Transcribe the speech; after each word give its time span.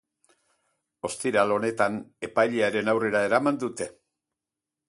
Ostiral 1.09 1.53
honetan, 1.57 1.99
epailearen 2.31 2.93
aurrera 2.95 3.25
eraman 3.31 3.63
dute. 3.67 3.93